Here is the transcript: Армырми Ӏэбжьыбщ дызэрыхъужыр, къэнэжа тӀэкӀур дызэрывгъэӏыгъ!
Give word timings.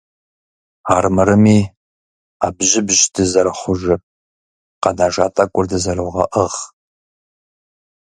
Армырми 0.95 1.59
Ӏэбжьыбщ 2.39 3.01
дызэрыхъужыр, 3.13 3.99
къэнэжа 4.81 5.27
тӀэкӀур 5.35 5.65
дызэрывгъэӏыгъ! 5.69 6.57